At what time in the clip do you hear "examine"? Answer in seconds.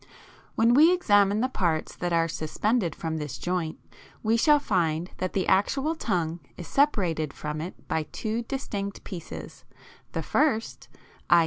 0.91-1.41